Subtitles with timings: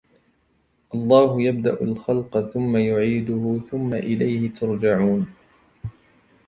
[0.95, 5.27] الله يبدأ الخلق ثم يعيده ثم إليه ترجعون